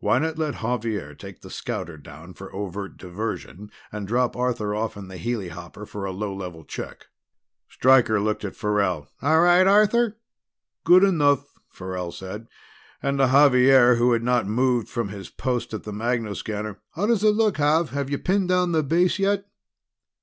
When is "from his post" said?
14.88-15.74